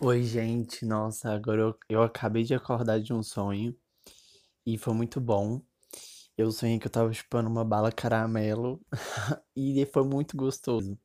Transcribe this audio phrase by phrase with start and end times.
[0.00, 0.84] Oi, gente.
[0.86, 3.76] Nossa, agora eu, eu acabei de acordar de um sonho
[4.66, 5.62] e foi muito bom.
[6.38, 8.80] Eu sonhei que eu tava chupando uma bala caramelo
[9.56, 10.98] e foi muito gostoso.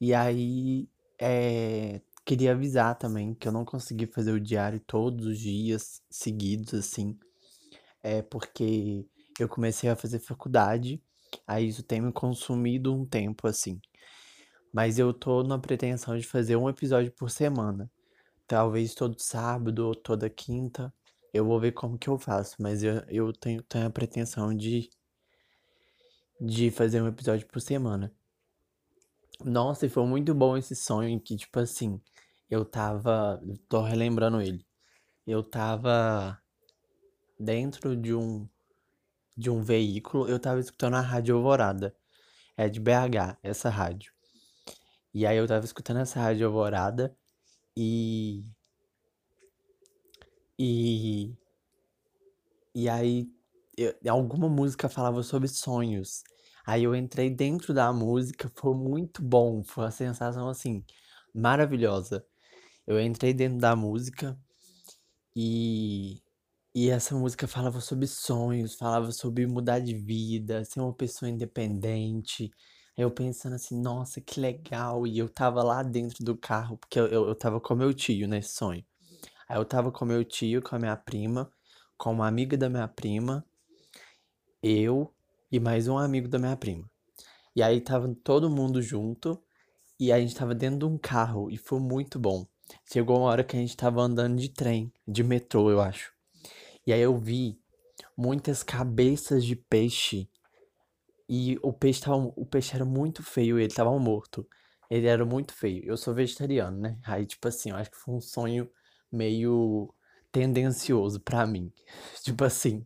[0.00, 0.88] E aí,
[1.20, 6.74] é, queria avisar também que eu não consegui fazer o diário todos os dias seguidos,
[6.74, 7.18] assim,
[8.02, 9.06] é porque
[9.40, 11.02] eu comecei a fazer faculdade,
[11.46, 13.80] aí isso tem me consumido um tempo, assim.
[14.74, 17.88] Mas eu tô na pretensão de fazer um episódio por semana.
[18.44, 20.92] Talvez todo sábado ou toda quinta.
[21.32, 24.90] Eu vou ver como que eu faço, mas eu, eu tenho, tenho a pretensão de,
[26.40, 28.12] de fazer um episódio por semana.
[29.44, 32.00] Nossa, e foi muito bom esse sonho em que, tipo assim,
[32.50, 33.40] eu tava.
[33.68, 34.66] Tô relembrando ele.
[35.24, 36.36] Eu tava
[37.38, 38.48] dentro de um,
[39.36, 41.94] de um veículo, eu tava escutando a Rádio Alvorada.
[42.56, 44.14] É de BH, essa rádio.
[45.14, 47.16] E aí eu tava escutando essa Rádio Alvorada
[47.76, 48.44] e.
[50.58, 51.34] E
[52.74, 53.28] E aí,
[53.76, 56.22] eu- alguma música falava sobre sonhos.
[56.66, 60.84] Aí eu entrei dentro da música, foi muito bom, foi uma sensação assim,
[61.34, 62.24] maravilhosa.
[62.86, 64.38] Eu entrei dentro da música
[65.36, 66.22] e,
[66.74, 72.50] e essa música falava sobre sonhos, falava sobre mudar de vida, ser uma pessoa independente.
[72.96, 75.06] Eu pensando assim, nossa, que legal.
[75.06, 78.28] E eu tava lá dentro do carro, porque eu, eu, eu tava com meu tio
[78.28, 78.84] nesse sonho.
[79.48, 81.50] Aí eu tava com meu tio, com a minha prima,
[81.96, 83.44] com uma amiga da minha prima
[84.66, 85.12] eu
[85.52, 86.90] e mais um amigo da minha prima.
[87.54, 89.38] E aí tava todo mundo junto
[90.00, 92.46] e a gente tava dentro de um carro e foi muito bom.
[92.90, 96.12] Chegou uma hora que a gente tava andando de trem, de metrô, eu acho.
[96.86, 97.60] E aí eu vi
[98.16, 100.30] muitas cabeças de peixe
[101.28, 104.46] e o peixe tava, o peixe era muito feio, ele tava morto.
[104.90, 105.82] Ele era muito feio.
[105.84, 106.98] Eu sou vegetariano, né?
[107.04, 108.70] Aí tipo assim, eu acho que foi um sonho
[109.12, 109.92] meio
[110.32, 111.72] tendencioso pra mim.
[112.24, 112.84] Tipo assim,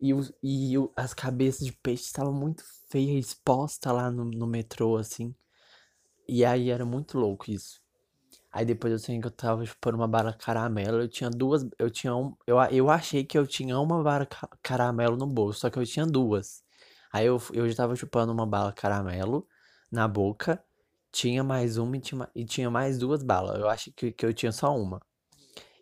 [0.00, 4.46] e, os- e o- as cabeças de peixe estavam muito feias, expostas lá no, no
[4.46, 5.34] metrô, assim.
[6.28, 7.82] E aí era muito louco isso.
[8.52, 11.02] Aí depois eu sei que eu tava chupando uma bala caramelo.
[11.02, 11.66] Eu tinha duas.
[11.78, 12.36] Eu tinha um.
[12.48, 15.86] Eu, eu achei que eu tinha uma bala ca- caramelo no bolso, só que eu
[15.86, 16.63] tinha duas.
[17.14, 19.46] Aí eu, eu já tava chupando uma bala caramelo
[19.90, 20.60] na boca.
[21.12, 23.60] Tinha mais uma e tinha, e tinha mais duas balas.
[23.60, 25.00] Eu achei que, que eu tinha só uma.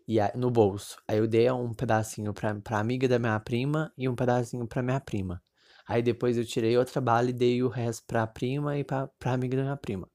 [0.07, 0.99] E aí, no bolso.
[1.09, 4.83] Aí eu dei um pedacinho pra, pra amiga da minha prima e um pedacinho pra
[4.83, 5.43] minha prima.
[5.89, 9.33] Aí depois eu tirei outra bala e dei o resto pra prima e pra, pra
[9.33, 10.07] amiga da minha prima.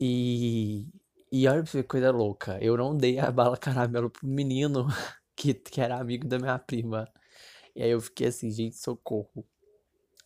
[0.00, 0.86] E,
[1.32, 2.56] e olha pra você que coisa louca.
[2.62, 4.86] Eu não dei a bala caramelo pro menino
[5.34, 7.08] que, que era amigo da minha prima.
[7.74, 9.44] E aí eu fiquei assim, gente, socorro.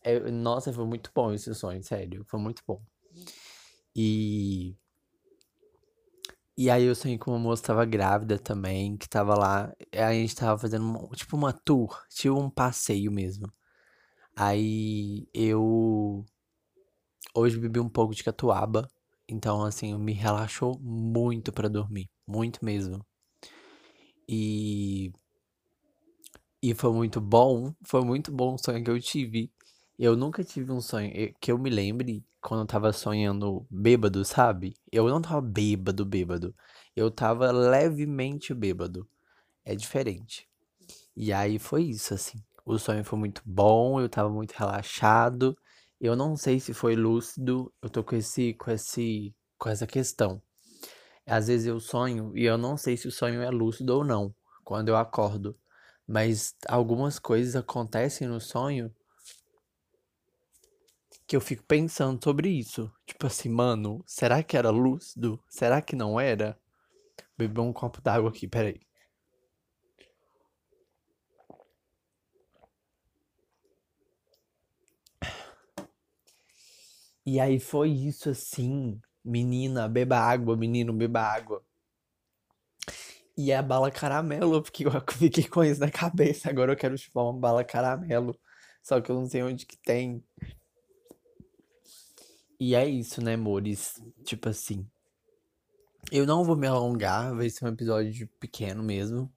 [0.03, 2.23] É, nossa, foi muito bom esse sonho, sério.
[2.27, 2.81] Foi muito bom.
[3.95, 4.75] E,
[6.57, 9.73] e aí eu sonhei que uma moça tava grávida também, que tava lá.
[9.93, 13.47] A gente tava fazendo uma- tipo uma tour, tipo um passeio mesmo.
[14.35, 16.25] Aí eu
[17.35, 18.87] hoje bebi um pouco de catuaba.
[19.29, 22.09] Então, assim, me relaxou muito pra dormir.
[22.27, 23.05] Muito mesmo.
[24.27, 25.13] E,
[26.61, 27.73] e foi muito bom.
[27.85, 29.51] Foi muito bom o sonho que eu tive.
[29.97, 34.25] Eu nunca tive um sonho eh, que eu me lembre quando eu tava sonhando bêbado,
[34.25, 34.73] sabe?
[34.91, 36.55] Eu não tava bêbado, bêbado.
[36.95, 39.07] Eu tava levemente bêbado.
[39.63, 40.47] É diferente.
[41.15, 42.43] E aí foi isso, assim.
[42.65, 45.55] O sonho foi muito bom, eu tava muito relaxado.
[46.01, 50.41] Eu não sei se foi lúcido, eu tô com esse, com esse, com essa questão.
[51.25, 54.33] Às vezes eu sonho e eu não sei se o sonho é lúcido ou não,
[54.63, 55.55] quando eu acordo.
[56.07, 58.93] Mas algumas coisas acontecem no sonho
[61.33, 62.93] que eu fico pensando sobre isso.
[63.07, 65.43] Tipo assim, mano, será que era lúcido?
[65.49, 66.55] Será que não era?
[67.35, 68.79] Beber um copo d'água aqui, peraí.
[77.25, 81.65] E aí foi isso assim, menina, beba água, menino, beba água.
[83.35, 86.47] E a bala caramelo, porque eu fiquei com isso na cabeça.
[86.47, 88.39] Agora eu quero chupar uma bala caramelo.
[88.83, 90.23] Só que eu não sei onde que tem.
[92.65, 94.01] E é isso, né, amores?
[94.23, 94.89] Tipo assim,
[96.09, 99.29] eu não vou me alongar, vai ser um episódio pequeno mesmo.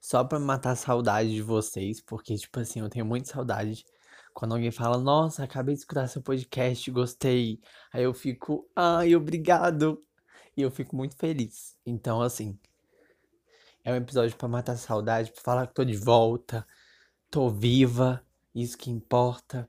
[0.00, 3.84] Só pra matar a saudade de vocês, porque, tipo assim, eu tenho muita saudade.
[4.32, 7.60] Quando alguém fala, nossa, acabei de escutar seu podcast, gostei.
[7.92, 10.00] Aí eu fico, ai, obrigado.
[10.56, 11.76] E eu fico muito feliz.
[11.84, 12.56] Então, assim,
[13.82, 16.64] é um episódio pra matar a saudade, pra falar que tô de volta,
[17.28, 18.24] tô viva,
[18.54, 19.68] isso que importa.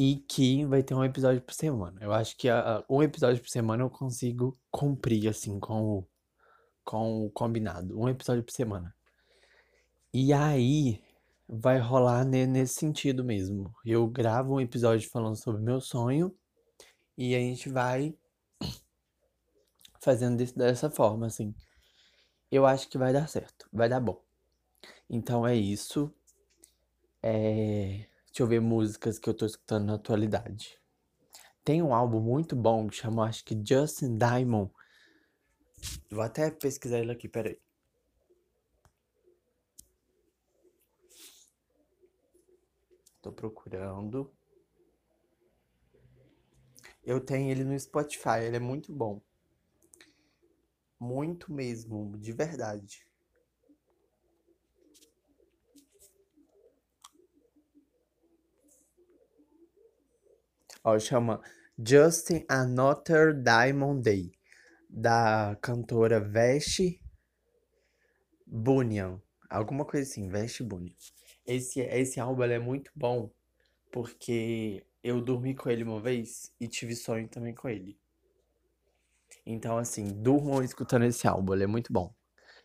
[0.00, 2.00] E que vai ter um episódio por semana.
[2.02, 6.08] Eu acho que a, um episódio por semana eu consigo cumprir, assim, com o,
[6.82, 8.00] com o combinado.
[8.00, 8.96] Um episódio por semana.
[10.10, 11.02] E aí
[11.46, 13.74] vai rolar nesse sentido mesmo.
[13.84, 16.34] Eu gravo um episódio falando sobre meu sonho
[17.14, 18.16] e a gente vai
[20.00, 21.54] fazendo dessa forma, assim.
[22.50, 24.18] Eu acho que vai dar certo, vai dar bom.
[25.10, 26.10] Então é isso.
[27.22, 28.09] É...
[28.30, 30.80] Deixa eu ver músicas que eu tô escutando na atualidade.
[31.64, 34.72] Tem um álbum muito bom que chama, acho que Justin Diamond.
[36.08, 37.60] Vou até pesquisar ele aqui, peraí.
[43.20, 44.32] Tô procurando.
[47.02, 49.20] Eu tenho ele no Spotify, ele é muito bom.
[51.00, 53.09] Muito mesmo, de verdade.
[60.82, 61.40] Ó, chama
[61.78, 64.32] Justin Another Diamond Day,
[64.88, 67.00] da cantora Veste
[68.46, 69.20] Bunyan.
[69.48, 70.94] Alguma coisa assim, Veste Bunyan.
[71.46, 73.30] Esse, esse álbum é muito bom
[73.92, 77.98] porque eu dormi com ele uma vez e tive sonho também com ele.
[79.44, 82.14] Então, assim, durmam escutando esse álbum, ele é muito bom.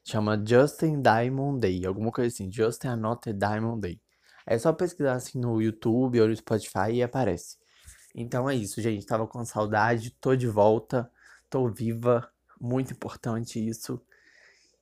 [0.04, 4.00] Chama Justin Diamond Day, alguma coisa assim, Justin Another Diamond Day.
[4.46, 7.58] É só pesquisar assim no YouTube ou no Spotify e aparece.
[8.16, 9.06] Então é isso, gente.
[9.06, 11.12] Tava com saudade, tô de volta,
[11.50, 14.02] tô viva, muito importante isso.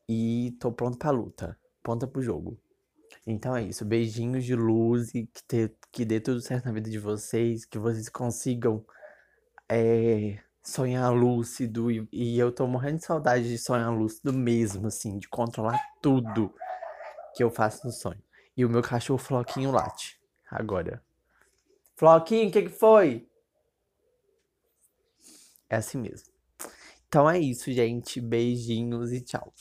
[0.08, 2.60] E tô pronto pra luta, pronta pro jogo.
[3.26, 6.90] Então é isso, beijinhos de luz e que, te, que dê tudo certo na vida
[6.90, 8.86] de vocês, que vocês consigam
[9.68, 11.90] é, sonhar lúcido.
[11.90, 16.54] E, e eu tô morrendo de saudade de sonhar lúcido mesmo, assim, de controlar tudo
[17.36, 18.22] que eu faço no sonho.
[18.56, 20.20] E o meu cachorro Floquinho late
[20.52, 21.02] agora.
[21.96, 23.28] Floquinho, o que, que foi?
[25.70, 26.32] É assim mesmo.
[27.08, 28.22] Então é isso, gente.
[28.22, 29.54] Beijinhos e tchau.